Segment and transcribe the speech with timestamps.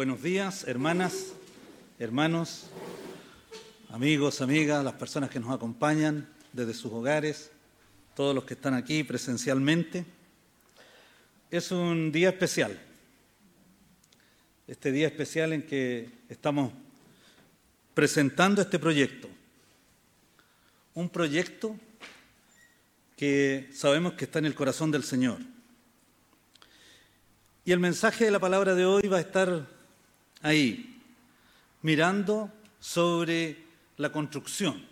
[0.00, 1.34] Buenos días, hermanas,
[1.98, 2.70] hermanos,
[3.90, 7.50] amigos, amigas, las personas que nos acompañan desde sus hogares,
[8.14, 10.06] todos los que están aquí presencialmente.
[11.50, 12.78] Es un día especial,
[14.68, 16.72] este día especial en que estamos
[17.92, 19.28] presentando este proyecto,
[20.94, 21.76] un proyecto
[23.16, 25.38] que sabemos que está en el corazón del Señor.
[27.64, 29.66] Y el mensaje de la palabra de hoy va a estar
[30.42, 31.02] ahí,
[31.82, 33.56] mirando sobre
[33.96, 34.86] la construcción.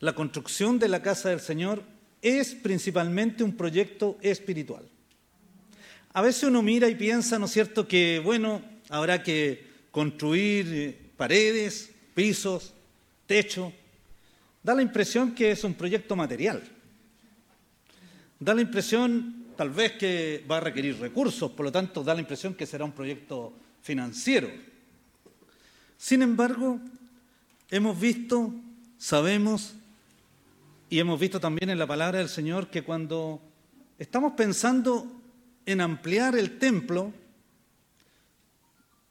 [0.00, 1.82] La construcción de la casa del Señor
[2.22, 4.88] es principalmente un proyecto espiritual.
[6.14, 10.98] A veces uno mira y piensa, ¿no es cierto?, que, bueno, habrá que construir eh,
[11.16, 12.74] paredes, pisos,
[13.26, 13.72] techo.
[14.62, 16.62] Da la impresión que es un proyecto material.
[18.38, 22.20] Da la impresión, tal vez, que va a requerir recursos, por lo tanto, da la
[22.20, 24.50] impresión que será un proyecto financiero.
[25.96, 26.78] Sin embargo,
[27.70, 28.52] hemos visto,
[28.98, 29.74] sabemos
[30.90, 33.40] y hemos visto también en la palabra del Señor que cuando
[33.98, 35.21] estamos pensando
[35.66, 37.12] en ampliar el templo,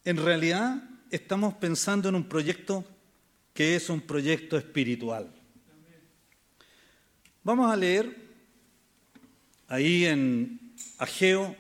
[0.04, 2.86] en realidad estamos pensando en un proyecto
[3.54, 5.32] que es un proyecto espiritual.
[7.44, 8.16] Vamos a leer
[9.68, 11.56] ahí en Ageo,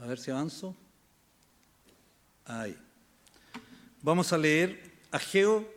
[0.00, 0.76] a ver si avanzo.
[2.44, 2.76] Ahí.
[4.02, 5.72] Vamos a leer Ageo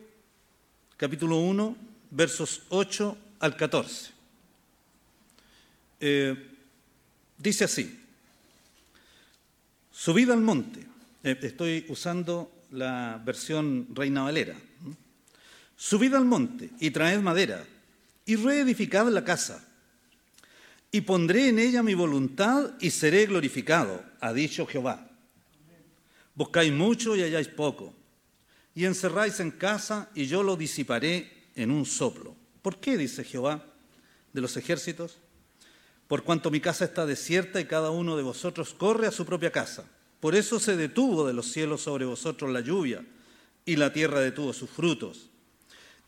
[0.96, 1.76] capítulo 1,
[2.10, 4.10] versos 8 al 14.
[6.00, 6.55] Eh,
[7.38, 8.00] dice así,
[9.90, 10.80] subid al monte,
[11.22, 14.56] eh, estoy usando la versión Reina Valera,
[15.76, 17.64] subid al monte y traed madera
[18.24, 19.66] y reedificad la casa
[20.90, 25.10] y pondré en ella mi voluntad y seré glorificado, ha dicho Jehová.
[26.34, 27.94] Buscáis mucho y halláis poco.
[28.74, 32.36] Y encerráis en casa y yo lo disiparé en un soplo.
[32.62, 32.96] ¿Por qué?
[32.96, 33.64] dice Jehová
[34.32, 35.18] de los ejércitos.
[36.08, 39.50] Por cuanto mi casa está desierta y cada uno de vosotros corre a su propia
[39.50, 39.84] casa.
[40.20, 43.04] Por eso se detuvo de los cielos sobre vosotros la lluvia
[43.64, 45.30] y la tierra detuvo sus frutos.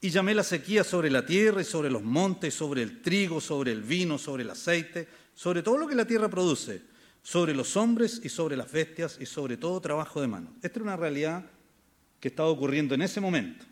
[0.00, 3.72] Y llamé la sequía sobre la tierra y sobre los montes, sobre el trigo, sobre
[3.72, 6.82] el vino, sobre el aceite, sobre todo lo que la tierra produce
[7.28, 10.50] sobre los hombres y sobre las bestias y sobre todo trabajo de mano.
[10.62, 11.44] Esta es una realidad
[12.20, 13.66] que estaba ocurriendo en ese momento.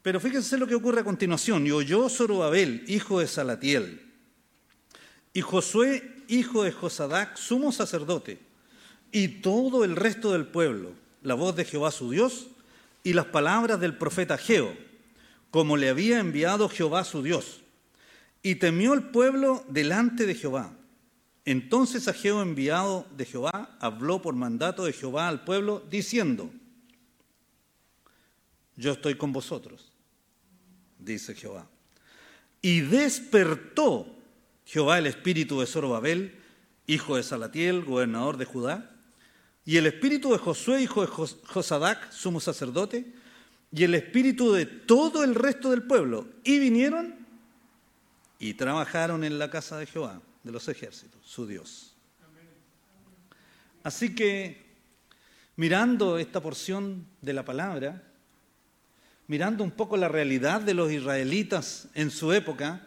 [0.00, 1.66] Pero fíjense lo que ocurre a continuación.
[1.66, 4.03] Y oyó Zorobabel, hijo de Salatiel,
[5.34, 8.38] y Josué, hijo de Josadac, sumo sacerdote,
[9.12, 12.46] y todo el resto del pueblo, la voz de Jehová su Dios
[13.02, 14.74] y las palabras del profeta Geo,
[15.50, 17.60] como le había enviado Jehová su Dios.
[18.42, 20.72] Y temió el pueblo delante de Jehová
[21.44, 26.50] entonces Ageo, enviado de Jehová, habló por mandato de Jehová al pueblo, diciendo,
[28.76, 29.92] yo estoy con vosotros,
[30.98, 31.68] dice Jehová.
[32.62, 34.06] Y despertó
[34.64, 36.40] Jehová el espíritu de Zorobabel,
[36.86, 38.90] hijo de Salatiel, gobernador de Judá,
[39.64, 43.12] y el espíritu de Josué, hijo de Josadac, sumo sacerdote,
[43.72, 47.14] y el espíritu de todo el resto del pueblo, y vinieron
[48.38, 51.94] y trabajaron en la casa de Jehová de los ejércitos, su Dios.
[53.82, 54.64] Así que,
[55.56, 58.02] mirando esta porción de la palabra,
[59.26, 62.86] mirando un poco la realidad de los israelitas en su época,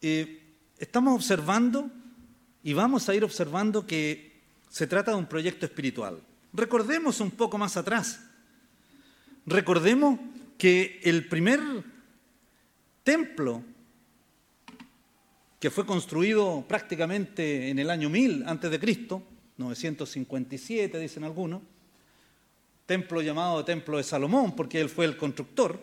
[0.00, 0.41] eh,
[0.82, 1.88] estamos observando
[2.64, 4.32] y vamos a ir observando que
[4.68, 6.20] se trata de un proyecto espiritual.
[6.52, 8.20] Recordemos un poco más atrás.
[9.46, 10.18] Recordemos
[10.58, 11.60] que el primer
[13.04, 13.62] templo
[15.60, 19.22] que fue construido prácticamente en el año 1000 antes de Cristo,
[19.58, 21.62] 957 dicen algunos,
[22.86, 25.80] templo llamado Templo de Salomón porque él fue el constructor.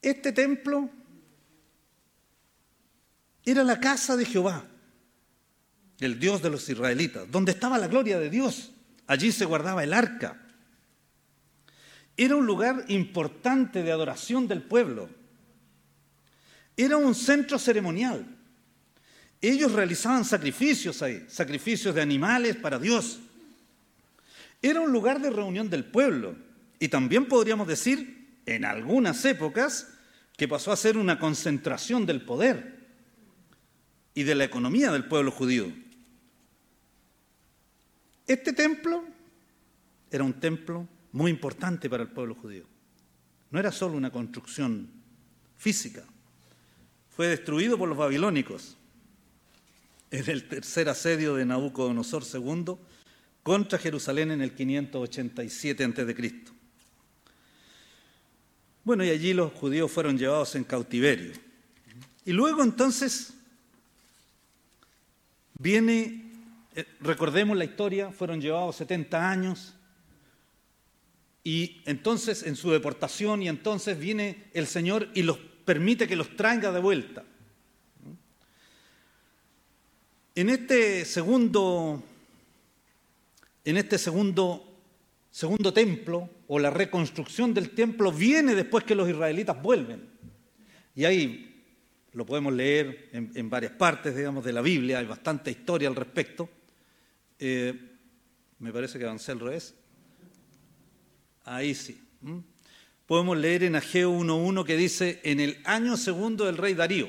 [0.00, 0.88] Este templo
[3.50, 4.64] era la casa de Jehová,
[6.00, 8.72] el Dios de los israelitas, donde estaba la gloria de Dios.
[9.06, 10.40] Allí se guardaba el arca.
[12.16, 15.08] Era un lugar importante de adoración del pueblo
[16.78, 18.24] era un centro ceremonial.
[19.40, 23.18] Ellos realizaban sacrificios ahí, sacrificios de animales para Dios.
[24.62, 26.36] Era un lugar de reunión del pueblo
[26.78, 29.88] y también podríamos decir, en algunas épocas,
[30.36, 32.77] que pasó a ser una concentración del poder.
[34.18, 35.72] Y de la economía del pueblo judío.
[38.26, 39.04] Este templo
[40.10, 42.64] era un templo muy importante para el pueblo judío.
[43.52, 44.90] No era solo una construcción
[45.56, 46.02] física.
[47.10, 48.76] Fue destruido por los babilónicos
[50.10, 52.74] en el tercer asedio de Nabucodonosor II
[53.44, 56.44] contra Jerusalén en el 587 a.C.
[58.82, 61.34] Bueno, y allí los judíos fueron llevados en cautiverio.
[62.24, 63.37] Y luego entonces
[65.58, 66.32] viene,
[66.74, 69.74] eh, recordemos la historia, fueron llevados 70 años
[71.44, 76.34] y entonces en su deportación y entonces viene el Señor y los permite que los
[76.36, 77.24] traiga de vuelta.
[80.34, 82.02] En este segundo
[83.68, 84.64] en este segundo,
[85.30, 90.08] segundo templo o la reconstrucción del templo viene después que los israelitas vuelven.
[90.94, 91.47] Y ahí
[92.18, 96.50] lo podemos leer en, varias partes, digamos, de la Biblia, hay bastante historia al respecto.
[97.38, 97.72] Eh,
[98.58, 99.72] me parece que avancé al revés.
[101.44, 102.02] Ahí sí.
[103.06, 107.08] Podemos leer en Ageo 1.1 que dice, en el año segundo del rey Darío,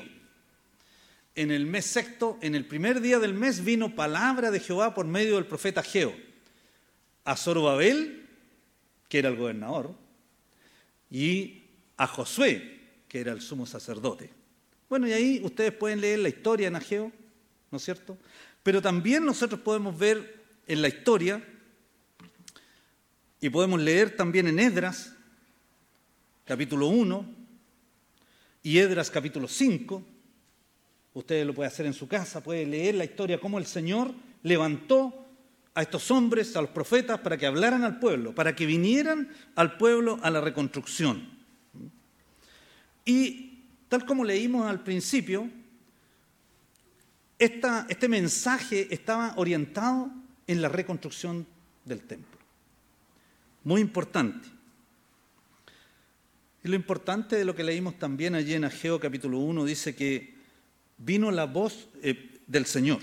[1.34, 5.06] en el mes sexto, en el primer día del mes, vino palabra de Jehová por
[5.06, 6.14] medio del profeta Ageo
[7.24, 8.28] a Zorobabel,
[9.08, 9.92] que era el gobernador,
[11.10, 11.64] y
[11.96, 12.78] a Josué,
[13.08, 14.38] que era el sumo sacerdote.
[14.90, 17.12] Bueno, y ahí ustedes pueden leer la historia en Ageo,
[17.70, 18.18] ¿no es cierto?
[18.64, 21.40] Pero también nosotros podemos ver en la historia,
[23.40, 25.14] y podemos leer también en Edras,
[26.44, 27.24] capítulo 1,
[28.64, 30.04] y Edras capítulo 5,
[31.14, 34.12] ustedes lo pueden hacer en su casa, pueden leer la historia, cómo el Señor
[34.42, 35.24] levantó
[35.72, 39.76] a estos hombres, a los profetas, para que hablaran al pueblo, para que vinieran al
[39.76, 41.30] pueblo a la reconstrucción.
[43.04, 43.49] Y
[43.90, 45.50] tal como leímos al principio,
[47.38, 50.10] este mensaje estaba orientado
[50.46, 51.46] en la reconstrucción
[51.84, 52.38] del templo.
[53.64, 54.48] Muy importante.
[56.64, 60.34] Y lo importante de lo que leímos también allí en Ageo capítulo 1 dice que
[60.96, 63.00] vino la voz eh, del Señor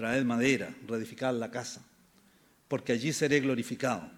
[0.00, 1.84] traed madera, reedificad la casa,
[2.68, 4.10] porque allí seré glorificado.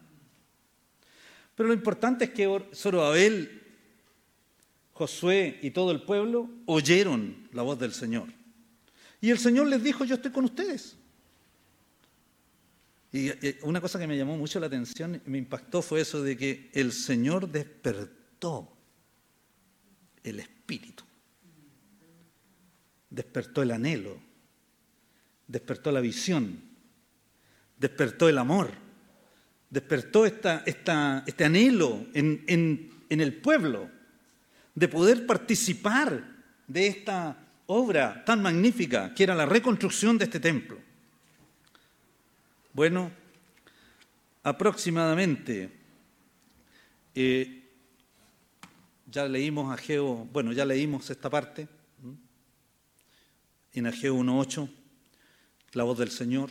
[1.56, 3.61] Pero lo importante es que Zorobabel,
[5.02, 8.28] Josué y todo el pueblo oyeron la voz del Señor.
[9.20, 10.96] Y el Señor les dijo, yo estoy con ustedes.
[13.10, 13.30] Y
[13.62, 16.70] una cosa que me llamó mucho la atención y me impactó fue eso de que
[16.72, 18.72] el Señor despertó
[20.22, 21.02] el espíritu,
[23.10, 24.20] despertó el anhelo,
[25.48, 26.62] despertó la visión,
[27.76, 28.70] despertó el amor,
[29.68, 33.90] despertó esta, este anhelo en, en el pueblo
[34.74, 36.24] de poder participar
[36.66, 37.36] de esta
[37.66, 40.78] obra tan magnífica que era la reconstrucción de este templo.
[42.72, 43.10] Bueno,
[44.42, 45.70] aproximadamente,
[47.14, 47.68] eh,
[49.06, 51.68] ya leímos Ageo, bueno, ya leímos esta parte,
[53.74, 54.68] en Ageo 1.8,
[55.72, 56.50] la voz del Señor,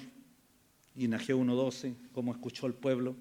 [0.96, 3.16] y en Ageo 1.12, como escuchó el pueblo,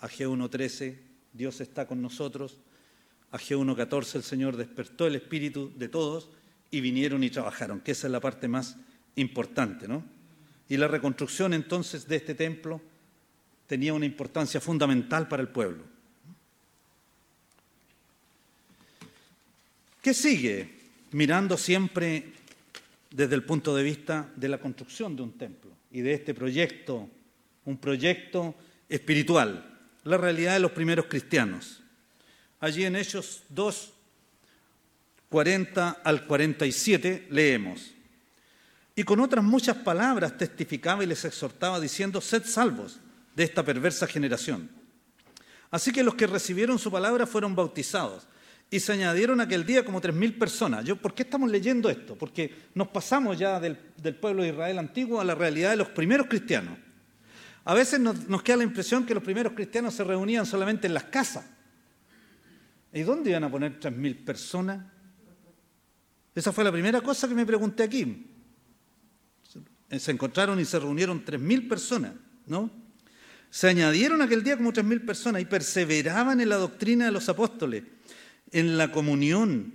[0.00, 0.98] Ageo 1.13,
[1.32, 2.58] Dios está con nosotros,
[3.30, 6.30] Ageo 1.14, el Señor despertó el espíritu de todos
[6.70, 8.76] y vinieron y trabajaron, que esa es la parte más
[9.16, 10.04] importante, ¿no?
[10.68, 12.80] Y la reconstrucción entonces de este templo
[13.66, 15.84] tenía una importancia fundamental para el pueblo.
[20.02, 20.78] ¿Qué sigue?
[21.12, 22.32] Mirando siempre
[23.10, 27.08] desde el punto de vista de la construcción de un templo y de este proyecto,
[27.64, 28.54] un proyecto
[28.88, 31.82] espiritual, la realidad de los primeros cristianos.
[32.60, 33.92] Allí en Hechos 2,
[35.28, 37.92] 40 al 47 leemos,
[38.96, 42.98] y con otras muchas palabras testificaba y les exhortaba diciendo, sed salvos
[43.36, 44.68] de esta perversa generación.
[45.70, 48.26] Así que los que recibieron su palabra fueron bautizados
[48.70, 50.84] y se añadieron aquel día como tres mil personas.
[50.84, 52.16] Yo, ¿Por qué estamos leyendo esto?
[52.16, 53.76] Porque nos pasamos ya del,
[54.20, 56.76] pueblo de Israel antiguo a la realidad de los primeros cristianos.
[57.64, 61.04] A veces nos, queda la impresión que los primeros cristianos se reunían solamente en las
[61.04, 61.44] casas.
[62.92, 64.84] ¿Y dónde iban a poner tres mil personas?
[66.34, 68.26] Esa fue la primera cosa que me pregunté aquí.
[69.90, 72.12] Se encontraron y se reunieron tres mil personas,
[72.46, 72.70] ¿no?
[73.50, 77.28] Se añadieron aquel día como tres mil personas y perseveraban en la doctrina de los
[77.28, 77.84] apóstoles
[78.52, 79.74] en la comunión,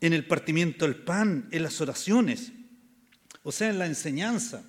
[0.00, 2.52] en el partimiento del pan, en las oraciones,
[3.42, 4.64] o sea, en la enseñanza,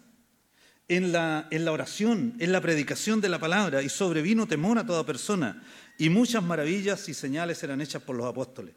[0.87, 5.63] en la, oración, en la predicación de la palabra, y sobrevino temor a toda persona,
[5.97, 8.75] y muchas maravillas y señales eran hechas por los apóstoles.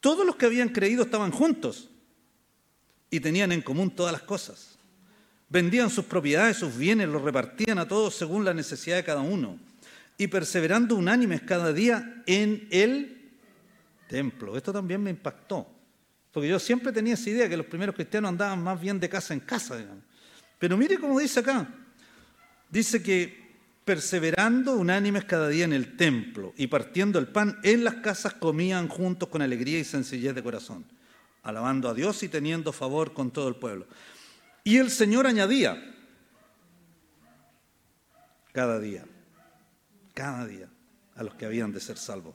[0.00, 1.88] Todos los que habían creído estaban juntos
[3.10, 4.78] y tenían en común todas las cosas.
[5.48, 9.58] Vendían sus propiedades, sus bienes, los repartían a todos según la necesidad de cada uno.
[10.16, 13.30] Y perseverando unánimes cada día en el
[14.08, 14.56] templo.
[14.56, 15.66] Esto también me impactó.
[16.32, 19.32] Porque yo siempre tenía esa idea que los primeros cristianos andaban más bien de casa
[19.32, 19.78] en casa.
[20.58, 21.68] Pero mire cómo dice acá.
[22.70, 23.48] Dice que
[23.84, 28.88] perseverando unánimes cada día en el templo y partiendo el pan en las casas comían
[28.88, 30.84] juntos con alegría y sencillez de corazón,
[31.42, 33.86] alabando a Dios y teniendo favor con todo el pueblo.
[34.62, 35.82] Y el Señor añadía
[38.52, 39.06] cada día,
[40.12, 40.68] cada día,
[41.14, 42.34] a los que habían de ser salvos.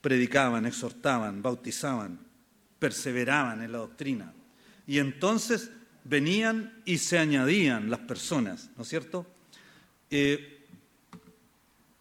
[0.00, 2.18] Predicaban, exhortaban, bautizaban,
[2.78, 4.32] perseveraban en la doctrina.
[4.86, 5.70] Y entonces
[6.10, 9.24] venían y se añadían las personas, ¿no es cierto?
[10.10, 10.66] Eh,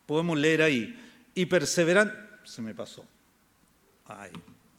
[0.08, 1.00] podemos leer ahí,
[1.36, 2.12] y perseveran,
[2.44, 3.06] se me pasó,
[4.08, 4.32] ay,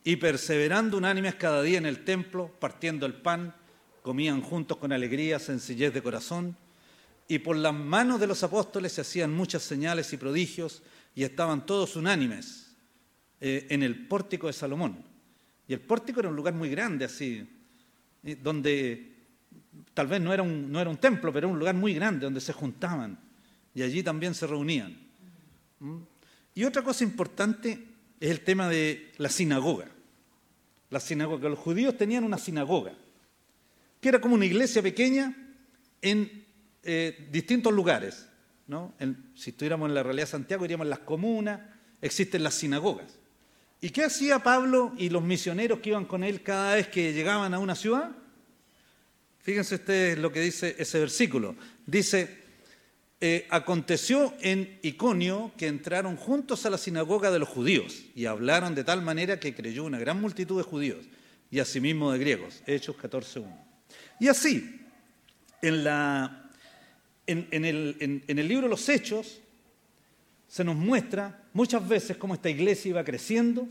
[0.03, 3.55] y perseverando unánimes cada día en el templo, partiendo el pan,
[4.03, 6.57] comían juntos con alegría, sencillez de corazón,
[7.29, 10.83] y por las manos de los apóstoles se hacían muchas señales y prodigios,
[11.15, 12.75] y estaban todos unánimes
[13.41, 15.05] eh, en el pórtico de Salomón.
[15.69, 17.49] Y el pórtico era un lugar muy grande, así,
[18.25, 19.10] eh, donde
[19.95, 22.25] tal vez no era, un, no era un templo, pero era un lugar muy grande
[22.25, 23.19] donde se juntaban
[23.75, 24.97] y allí también se reunían.
[25.79, 25.99] ¿Mm?
[26.55, 27.87] Y otra cosa importante
[28.19, 29.89] es el tema de la sinagoga.
[30.91, 32.93] La sinagoga, los judíos tenían una sinagoga,
[34.01, 35.37] que era como una iglesia pequeña
[36.03, 36.45] en
[36.83, 38.27] eh, distintos lugares.
[38.67, 38.95] ¿no?
[39.35, 41.61] si estuviéramos en la realidad de Santiago, iríamos en las comunas,
[42.01, 43.19] existen las sinagogas.
[43.81, 47.53] ¿Y qué hacía Pablo y los misioneros que iban con él cada vez que llegaban
[47.53, 48.13] a una ciudad?
[49.43, 51.57] Fíjense ustedes lo que dice ese versículo.
[51.87, 52.41] Dice,
[53.21, 58.75] eh, aconteció en Iconio que entraron juntos a la sinagoga de los judíos y hablaron
[58.75, 61.07] de tal manera que creyó una gran multitud de judíos
[61.51, 62.63] y asimismo de griegos.
[62.67, 63.47] Hechos 14.1.
[64.21, 64.81] Y así,
[65.63, 65.87] en,
[67.27, 69.41] en, el, en el libro los Hechos
[70.49, 73.69] se nos muestra muchas veces cómo esta iglesia iba creciendo,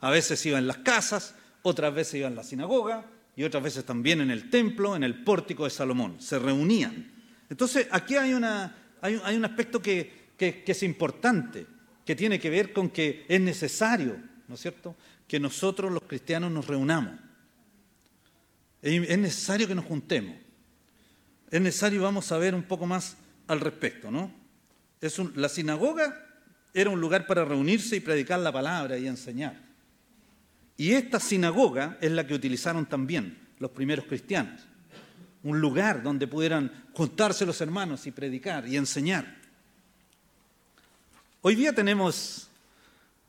[0.00, 3.06] a veces iba en las casas, otras veces iba en la sinagoga,
[3.36, 6.16] y otras veces también en el templo, en el pórtico de Salomón.
[6.20, 7.12] Se reunían.
[7.50, 11.66] Entonces, aquí hay, una, hay, un aspecto que, es importante,
[12.04, 14.16] que tiene que ver con que es necesario,
[14.48, 14.96] ¿no es cierto?,
[15.28, 17.14] que nosotros los cristianos nos reunamos.
[18.80, 20.36] Es necesario que nos juntemos.
[21.50, 23.16] Es necesario, vamos a ver un poco más
[23.48, 24.32] al respecto, ¿no?
[25.00, 26.26] Es la sinagoga
[26.76, 29.65] era un lugar para reunirse y predicar la palabra y enseñar.
[30.76, 34.60] Y esta sinagoga es la que utilizaron también los primeros cristianos.
[35.42, 39.36] Un lugar donde pudieran juntarse los hermanos y predicar y enseñar.
[41.40, 42.48] Hoy día tenemos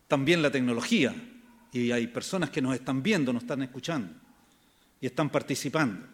[0.08, 1.16] también la tecnología
[1.72, 4.12] y hay personas que nos están viendo, nos están escuchando
[5.00, 6.06] y están participando.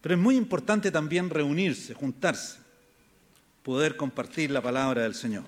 [0.00, 2.58] Pero es muy importante también reunirse, juntarse,
[3.62, 5.44] poder compartir la palabra del Señor.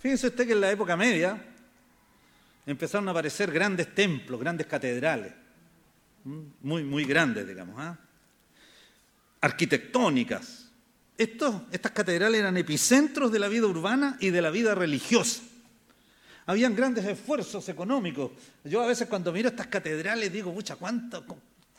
[0.00, 1.49] Fíjense usted que en la época media
[2.72, 5.32] empezaron a aparecer grandes templos, grandes catedrales,
[6.24, 7.98] muy, muy grandes, digamos, ¿ah?
[9.40, 10.70] arquitectónicas.
[11.16, 15.42] estas catedrales eran epicentros de la vida urbana y de la vida religiosa.
[16.46, 18.32] Habían grandes esfuerzos económicos.
[18.64, 21.24] Yo a veces cuando miro estas catedrales digo, pucha, ¿cuánto,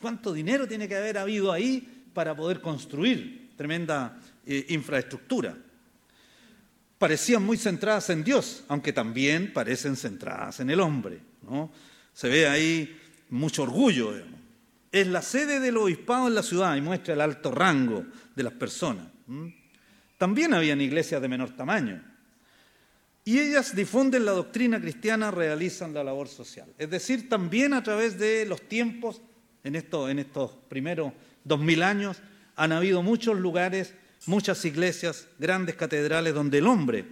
[0.00, 5.56] cuánto dinero tiene que haber habido ahí para poder construir tremenda eh, infraestructura?
[7.02, 11.18] Parecían muy centradas en Dios, aunque también parecen centradas en el hombre.
[11.42, 11.68] ¿no?
[12.14, 12.96] Se ve ahí
[13.28, 14.14] mucho orgullo.
[14.92, 18.06] Es la sede del obispado en la ciudad y muestra el alto rango
[18.36, 19.08] de las personas.
[20.16, 22.00] También habían iglesias de menor tamaño.
[23.24, 26.72] Y ellas difunden la doctrina cristiana, realizan la labor social.
[26.78, 29.20] Es decir, también a través de los tiempos,
[29.64, 32.18] en estos primeros dos mil años,
[32.54, 33.92] han habido muchos lugares
[34.26, 37.06] muchas iglesias, grandes catedrales donde el hombre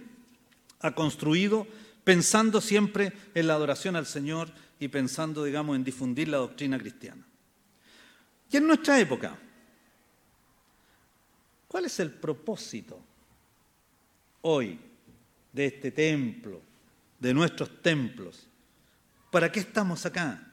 [0.79, 1.67] ha construido
[2.03, 7.23] pensando siempre en la adoración al Señor y pensando, digamos, en difundir la doctrina cristiana.
[8.51, 9.37] Y en nuestra época,
[11.67, 12.99] ¿cuál es el propósito
[14.41, 14.79] hoy
[15.53, 16.61] de este templo,
[17.19, 18.47] de nuestros templos?
[19.29, 20.51] ¿Para qué estamos acá?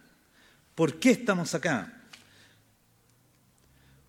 [0.75, 1.98] ¿Por qué estamos acá?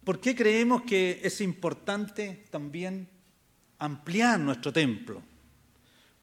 [0.09, 3.07] ¿Por qué creemos que es importante también
[3.77, 5.21] ampliar nuestro templo?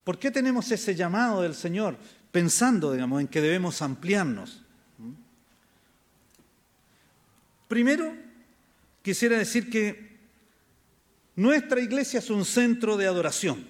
[0.02, 1.96] ¿Por qué tenemos ese llamado del Señor
[2.32, 4.60] pensando, digamos, en que debemos ampliarnos?
[7.68, 8.12] Primero,
[9.02, 10.16] quisiera decir que
[11.36, 13.68] nuestra iglesia es un centro de adoración.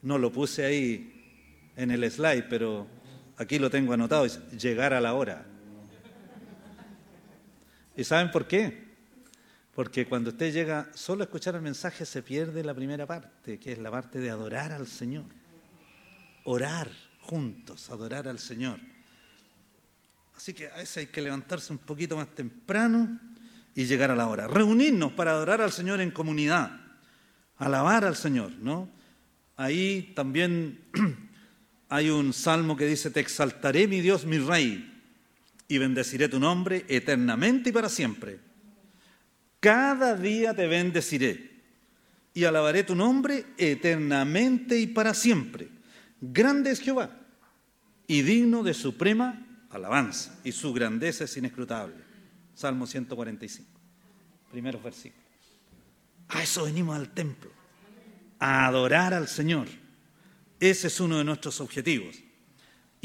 [0.00, 2.86] No lo puse ahí en el slide, pero
[3.36, 5.46] aquí lo tengo anotado, es llegar a la hora.
[7.96, 8.86] ¿Y saben por qué?
[9.74, 13.72] Porque cuando usted llega solo a escuchar el mensaje se pierde la primera parte, que
[13.72, 15.24] es la parte de adorar al Señor.
[16.44, 18.78] Orar juntos, adorar al Señor.
[20.36, 23.18] Así que a veces hay que levantarse un poquito más temprano
[23.74, 24.46] y llegar a la hora.
[24.46, 26.70] Reunirnos para adorar al Señor en comunidad,
[27.58, 28.88] alabar al Señor, ¿no?
[29.56, 30.84] Ahí también
[31.88, 34.95] hay un salmo que dice, te exaltaré mi Dios, mi Rey,
[35.68, 38.38] y bendeciré tu nombre eternamente y para siempre.
[39.60, 41.56] Cada día te bendeciré
[42.34, 45.68] y alabaré tu nombre eternamente y para siempre.
[46.20, 47.10] Grande es Jehová
[48.06, 51.96] y digno de suprema alabanza, y su grandeza es inescrutable.
[52.54, 53.68] Salmo 145,
[54.50, 55.26] primeros versículos.
[56.28, 57.50] A eso venimos al templo,
[58.38, 59.68] a adorar al Señor.
[60.58, 62.16] Ese es uno de nuestros objetivos.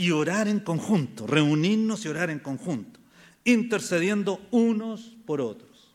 [0.01, 2.99] Y orar en conjunto, reunirnos y orar en conjunto,
[3.43, 5.93] intercediendo unos por otros.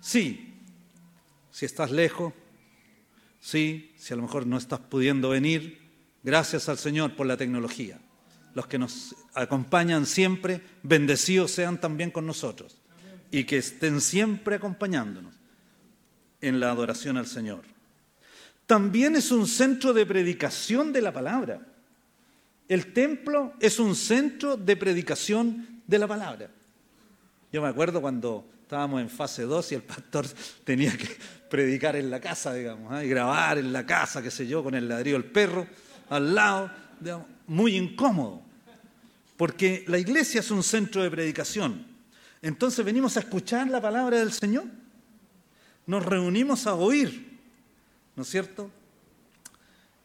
[0.00, 0.54] Sí,
[1.50, 2.34] si estás lejos,
[3.40, 5.80] sí, si a lo mejor no estás pudiendo venir,
[6.22, 7.98] gracias al Señor por la tecnología
[8.56, 12.78] los que nos acompañan siempre, bendecidos sean también con nosotros
[13.30, 15.34] y que estén siempre acompañándonos
[16.40, 17.64] en la adoración al Señor.
[18.66, 21.60] También es un centro de predicación de la palabra.
[22.68, 26.50] El templo es un centro de predicación de la palabra.
[27.52, 30.26] Yo me acuerdo cuando estábamos en fase 2 y el pastor
[30.64, 31.08] tenía que
[31.48, 33.06] predicar en la casa, digamos, ¿eh?
[33.06, 35.66] y grabar en la casa, qué sé yo, con el ladrillo del perro
[36.08, 36.70] al lado,
[37.46, 38.46] muy incómodo
[39.36, 41.86] porque la iglesia es un centro de predicación.
[42.42, 44.64] Entonces venimos a escuchar la palabra del Señor.
[45.86, 47.38] Nos reunimos a oír,
[48.14, 48.70] ¿no es cierto?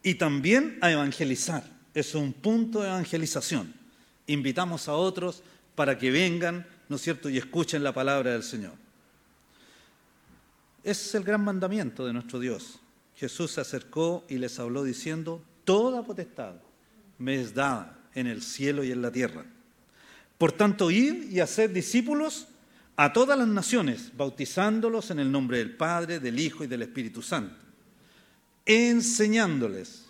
[0.04, 1.64] Y también a evangelizar.
[1.94, 3.74] Es un punto de evangelización.
[4.28, 5.44] Invitamos a otros
[5.76, 8.74] para que vengan, ¿no es cierto?, y escuchen la palabra del Señor.
[10.84, 12.80] Ese es el gran mandamiento de nuestro Dios.
[13.16, 16.56] Jesús se acercó y les habló diciendo, toda potestad
[17.18, 19.46] me es dada en el cielo y en la tierra.
[20.38, 22.48] Por tanto, id y hacer discípulos
[22.96, 27.22] a todas las naciones, bautizándolos en el nombre del Padre, del Hijo y del Espíritu
[27.22, 27.56] Santo,
[28.66, 30.06] enseñándoles,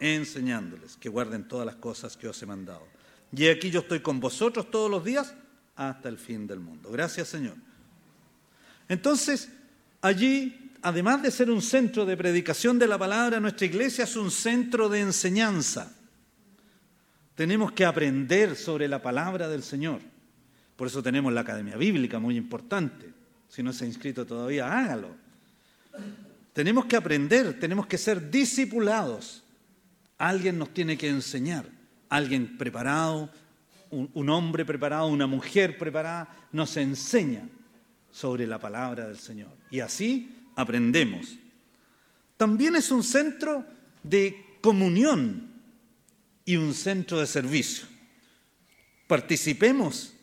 [0.00, 2.86] enseñándoles que guarden todas las cosas que os he mandado.
[3.32, 5.34] Y aquí yo estoy con vosotros todos los días
[5.74, 6.90] hasta el fin del mundo.
[6.90, 7.56] Gracias, Señor.
[8.88, 9.50] Entonces,
[10.00, 14.30] allí, además de ser un centro de predicación de la palabra, nuestra iglesia es un
[14.30, 15.92] centro de enseñanza.
[17.34, 20.00] Tenemos que aprender sobre la palabra del Señor.
[20.76, 23.12] Por eso tenemos la Academia Bíblica, muy importante.
[23.48, 25.08] Si no se ha inscrito todavía, hágalo.
[26.52, 29.42] Tenemos que aprender, tenemos que ser discipulados.
[30.18, 31.68] Alguien nos tiene que enseñar,
[32.08, 33.30] alguien preparado,
[33.90, 37.48] un, hombre preparado, una mujer preparada, nos enseña
[38.10, 39.52] sobre la palabra del Señor.
[39.70, 41.36] Y así aprendemos.
[42.36, 43.64] También es un centro
[44.02, 45.50] de comunión
[46.44, 47.86] y un centro de servicio.
[49.06, 50.14] Participemos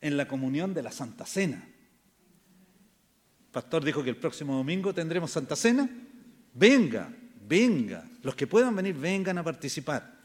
[0.00, 1.66] en la comunión de la Santa Cena.
[3.40, 5.88] El pastor dijo que el próximo domingo tendremos Santa Cena.
[6.54, 7.12] Venga,
[7.46, 8.09] venga.
[8.22, 10.18] Los que puedan venir, vengan a participar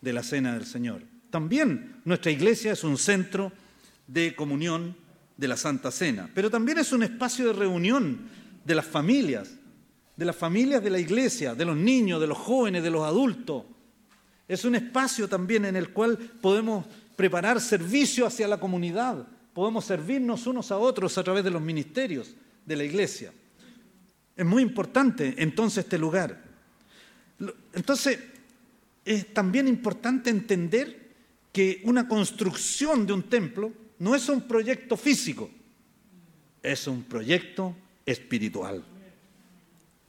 [0.00, 1.02] de la Cena del Señor.
[1.30, 3.52] También nuestra iglesia es un centro
[4.06, 4.96] de comunión
[5.36, 8.20] de la Santa Cena, pero también es un espacio de reunión
[8.64, 9.50] de las familias,
[10.16, 13.64] de las familias de la iglesia, de los niños, de los jóvenes, de los adultos,
[14.46, 20.46] es un espacio también en el cual podemos preparar servicio hacia la comunidad, podemos servirnos
[20.46, 22.34] unos a otros a través de los ministerios
[22.66, 23.32] de la iglesia.
[24.36, 26.43] Es muy importante entonces este lugar.
[27.72, 28.18] Entonces,
[29.04, 31.04] es también importante entender
[31.52, 35.50] que una construcción de un templo no es un proyecto físico,
[36.62, 38.84] es un proyecto espiritual.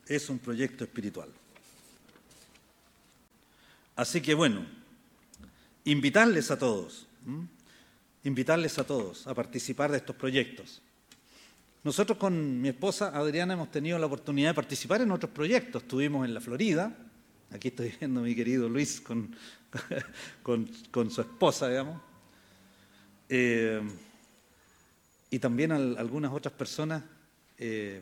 [0.07, 1.29] Es un proyecto espiritual.
[3.95, 4.65] Así que bueno,
[5.83, 7.07] invitarles a todos,
[8.23, 10.81] invitarles a todos a participar de estos proyectos.
[11.83, 15.83] Nosotros con mi esposa Adriana hemos tenido la oportunidad de participar en otros proyectos.
[15.83, 16.95] Estuvimos en la Florida,
[17.51, 19.35] aquí estoy viendo a mi querido Luis con,
[20.43, 22.01] con, su esposa, digamos,
[23.29, 23.81] eh,
[25.29, 27.03] y también algunas otras personas
[27.57, 28.01] eh,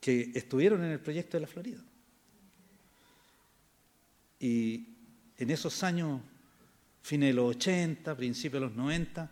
[0.00, 1.82] que estuvieron en el proyecto de la Florida.
[4.38, 4.86] Y,
[5.40, 6.20] en esos años,
[7.02, 9.30] fines de los 80, principios de los 90,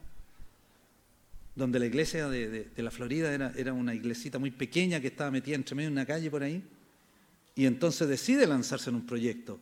[1.54, 5.56] donde la iglesia de, la Florida era, era, una iglesita muy pequeña que estaba metida
[5.56, 6.64] entre medio de una calle por ahí,
[7.58, 9.58] y entonces decide lanzarse en un proyecto.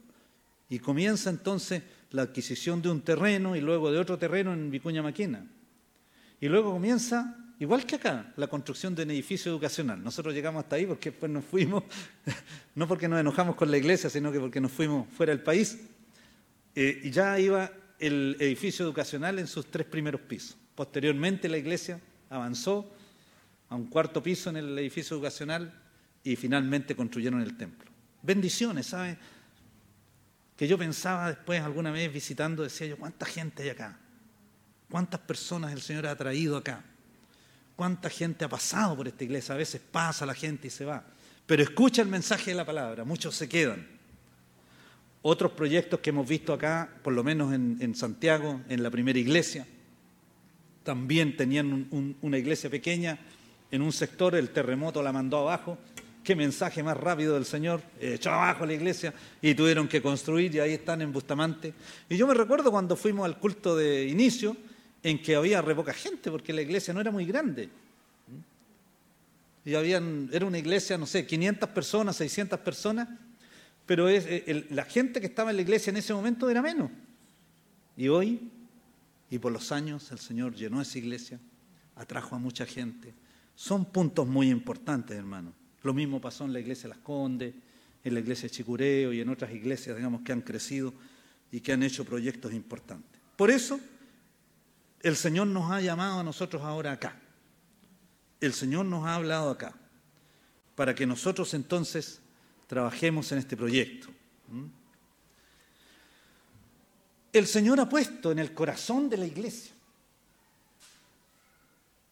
[0.69, 5.03] Y comienza entonces la adquisición de un terreno y luego de otro terreno en Vicuña
[5.03, 5.47] Maquena.
[6.39, 10.05] Y luego comienza, igual que acá, la construcción de un edificio educacional.
[10.05, 11.85] Nosotros llegamos hasta ahí porque después nos fuimos,
[12.75, 15.79] no porque nos enojamos con la iglesia, sino que porque nos fuimos fuera del país.
[16.75, 20.59] Eh, y ya iba el edificio educacional en sus tres primeros pisos.
[20.75, 22.93] Posteriormente la iglesia avanzó
[23.71, 25.73] a un cuarto piso en el edificio educacional
[26.27, 27.89] y finalmente construyeron el templo.
[28.21, 29.17] Bendiciones, ¿sabes?
[30.57, 33.97] Que yo pensaba después alguna vez visitando, decía yo, ¿cuánta gente hay acá?
[34.91, 36.83] ¿Cuántas personas el Señor ha traído acá?
[37.77, 39.55] ¿Cuánta gente ha pasado por esta iglesia?
[39.55, 41.05] A veces pasa la gente y se va.
[41.47, 43.87] Pero escucha el mensaje de la palabra, muchos se quedan.
[45.23, 49.65] Otros proyectos que hemos visto acá, por lo menos en, Santiago, en la primera iglesia,
[50.83, 53.17] también tenían una iglesia pequeña
[53.71, 55.79] en un sector, el terremoto la mandó abajo.
[56.27, 60.59] Qué mensaje más rápido del Señor, echó abajo la iglesia y tuvieron que construir y
[60.59, 61.73] ahí están en Bustamante.
[62.09, 64.57] Y yo me recuerdo cuando fuimos al culto de inicio,
[65.05, 67.69] en que había re poca gente, porque la iglesia no era muy grande.
[69.65, 73.09] Y habían, era una iglesia, no sé, 500 personas, 600 personas,
[73.87, 76.91] pero es, eh, la gente que estaba en la iglesia en ese momento era menos.
[77.97, 78.51] Y hoy,
[79.31, 81.39] y por los años, el Señor llenó esa iglesia,
[81.95, 83.15] atrajo a mucha gente.
[83.55, 85.53] Son puntos muy importantes, hermano.
[85.87, 87.55] Lo mismo pasó en la iglesia Las Condes,
[88.03, 90.93] en la iglesia Chicureo y en otras iglesias, digamos, que han crecido
[91.53, 93.21] y que han hecho proyectos importantes.
[93.37, 93.79] Por eso,
[95.01, 97.17] el Señor nos ha llamado a nosotros ahora acá.
[98.41, 99.77] El Señor nos ha hablado acá,
[100.75, 102.21] para que nosotros entonces
[102.67, 104.09] trabajemos en este proyecto.
[104.49, 104.65] ¿Mm?
[107.33, 109.73] El Señor ha puesto en el corazón de la iglesia,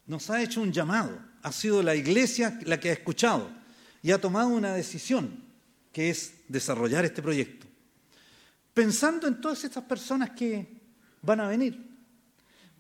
[0.07, 3.64] nos ha hecho un llamado, ha sido la iglesia la que ha escuchado
[4.05, 5.43] y ha tomado una decisión,
[5.91, 7.67] que es desarrollar este proyecto,
[8.73, 10.69] pensando en todas estas personas que
[11.23, 11.85] van a venir,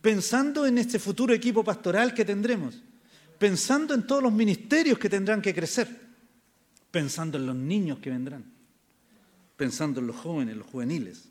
[0.00, 2.80] pensando en este futuro equipo pastoral que tendremos,
[3.38, 6.04] pensando en todos los ministerios que tendrán que crecer
[6.94, 8.44] pensando en los niños que vendrán,
[9.56, 11.24] pensando en los jóvenes, los juveniles.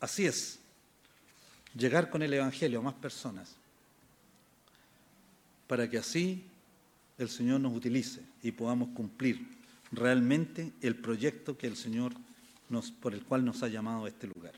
[0.00, 0.58] Así es,
[1.76, 3.50] llegar con el Evangelio a más personas,
[5.66, 6.46] para que así
[7.18, 9.46] el Señor nos utilice y podamos cumplir
[9.92, 12.12] realmente el proyecto que el Señor
[12.68, 14.54] nos, por el cual nos ha llamado a este lugar.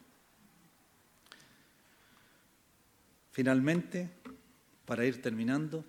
[3.32, 4.08] Finalmente,
[4.86, 5.84] para ir terminando,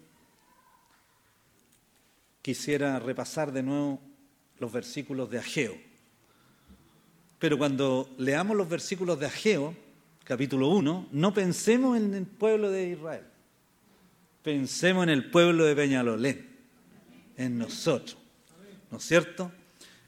[2.41, 4.01] quisiera repasar de nuevo
[4.59, 5.77] los versículos de Ageo.
[7.37, 9.75] Pero cuando leamos los versículos de Ageo,
[10.23, 13.25] capítulo 1, no pensemos en el pueblo de Israel,
[14.41, 16.54] pensemos en el pueblo de Peñalolén,
[17.37, 18.17] en nosotros,
[18.91, 19.51] ¿no es cierto?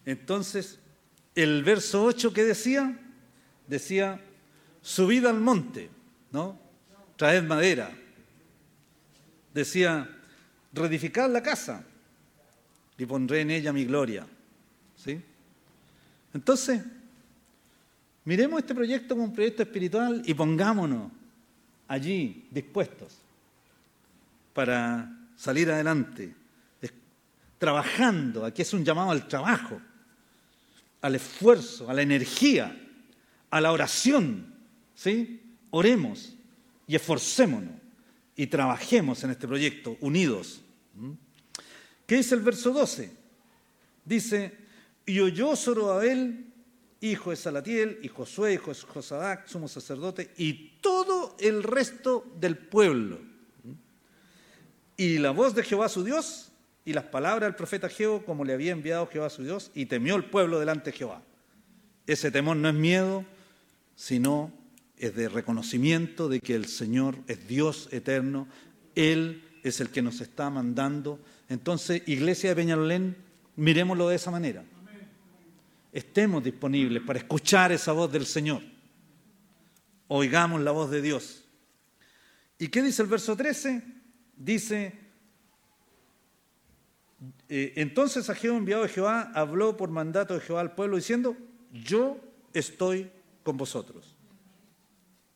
[0.06, 0.80] Entonces,
[1.36, 3.00] el verso 8 que decía,
[3.68, 4.22] decía,
[4.82, 5.90] subid al monte,
[6.32, 6.58] ¿no?
[7.16, 7.92] Traed madera.
[9.54, 10.10] Decía,
[10.74, 11.84] reedificad la casa,
[12.98, 14.26] y pondré en ella mi gloria.
[14.96, 15.22] ¿Sí?
[16.34, 16.82] Entonces,
[18.26, 21.12] miremos este proyecto como un proyecto espiritual y pongámonos
[21.88, 23.18] allí dispuestos
[24.54, 26.34] para salir adelante,
[27.58, 29.82] trabajando, aquí es un llamado al trabajo,
[31.02, 32.78] al esfuerzo, a la energía,
[33.50, 34.54] a la oración,
[34.96, 35.42] ¿sí?
[35.70, 36.34] Oremos
[36.88, 37.78] y esforcémonos
[38.36, 40.62] y trabajemos en este proyecto unidos.
[42.06, 43.12] ¿Qué dice el verso 12?
[44.06, 44.56] Dice,
[45.06, 46.46] y oyó Zorobabel,
[47.02, 52.58] hijo de Salatiel, y Josué, hijo de Josadac, sumo sacerdote, y todo el resto del
[52.58, 53.20] pueblo.
[54.96, 56.47] Y la voz de Jehová su Dios,
[56.88, 60.16] y las palabras del profeta Jehová, como le había enviado Jehová su Dios, y temió
[60.16, 61.22] el pueblo delante de Jehová.
[62.08, 63.26] Ese temor no es miedo,
[63.96, 64.54] sino
[64.98, 68.48] es de reconocimiento de que el Señor es Dios eterno,
[68.96, 71.20] Él es el que nos está mandando
[71.50, 73.18] entonces, Iglesia de Peñalolén,
[73.56, 74.64] miremoslo de esa manera.
[75.92, 78.62] Estemos disponibles para escuchar esa voz del Señor.
[80.08, 81.44] Oigamos la voz de Dios.
[82.60, 83.84] ¿Y qué dice el verso 13?
[84.36, 85.07] Dice,
[87.50, 91.36] entonces Ageo, enviado de Jehová, habló por mandato de Jehová al pueblo diciendo,
[91.72, 92.20] yo
[92.54, 93.10] estoy
[93.44, 94.16] con vosotros,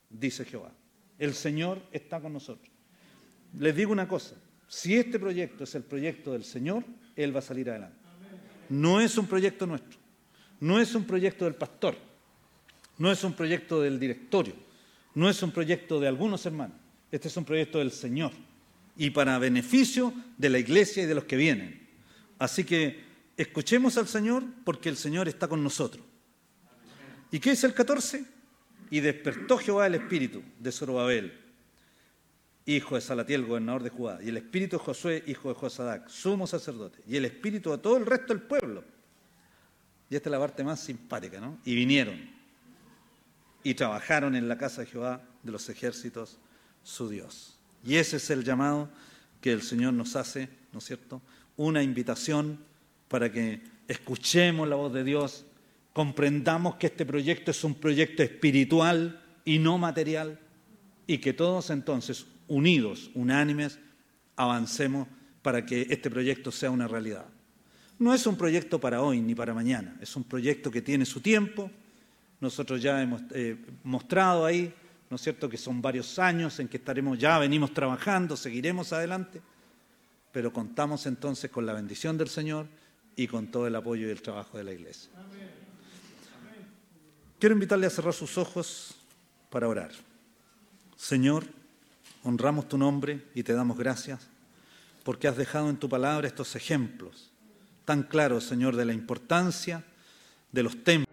[0.10, 0.72] dice Jehová.
[1.18, 2.70] El Señor está con nosotros.
[3.58, 4.36] Les digo una cosa,
[4.68, 6.84] si este proyecto es el proyecto del Señor,
[7.16, 7.98] Él va a salir adelante.
[8.70, 10.00] No es un proyecto nuestro,
[10.60, 11.96] no es un proyecto del pastor,
[12.98, 14.54] no es un proyecto del directorio,
[15.16, 16.78] no es un proyecto de algunos hermanos,
[17.12, 18.32] este es un proyecto del Señor
[18.96, 21.88] y para beneficio de la iglesia y de los que vienen.
[22.40, 23.04] Así que
[23.38, 26.04] escuchemos al Señor porque el Señor está con nosotros.
[27.32, 28.26] ¿Y qué es el 14?
[28.90, 31.40] Y despertó Jehová el espíritu de Zorobabel,
[32.66, 36.46] hijo de Salatiel, gobernador de Judá, y el espíritu de Josué, hijo de Josadac, sumo
[36.46, 38.84] sacerdote, y el espíritu a todo el resto del pueblo.
[40.10, 41.60] Y esta es la parte más simpática, ¿no?
[41.64, 42.42] Y vinieron
[43.64, 46.38] y trabajaron en la casa de Jehová de los ejércitos,
[46.84, 47.61] su Dios.
[47.86, 48.90] Y ese es el llamado
[49.40, 51.22] que el Señor nos hace, ¿no es cierto?
[51.58, 52.60] Una invitación
[53.08, 55.46] para que escuchemos la voz de Dios,
[55.94, 60.40] comprendamos que este proyecto es un proyecto espiritual y no material,
[61.08, 63.80] y que todos entonces, unidos, unánimes,
[64.36, 65.08] avancemos
[65.42, 67.26] para que este proyecto sea una realidad.
[68.00, 71.20] No es un proyecto para hoy ni para mañana, es un proyecto que tiene su
[71.20, 71.70] tiempo.
[72.40, 74.74] Nosotros ya hemos eh, mostrado ahí,
[75.12, 79.42] ¿no es cierto?, que son varios años en que estaremos ya, venimos trabajando, seguiremos adelante,
[80.32, 82.66] pero contamos entonces con la bendición del Señor
[83.18, 85.12] y con todo el apoyo y el trabajo de la Iglesia.
[87.38, 88.96] Quiero invitarle a cerrar sus ojos
[89.50, 89.92] para orar.
[90.96, 91.44] Señor,
[92.24, 94.28] honramos tu nombre y te damos gracias
[95.04, 97.32] porque has dejado en tu palabra estos ejemplos
[97.84, 99.84] tan claros, Señor, de la importancia
[100.54, 101.11] de los templos.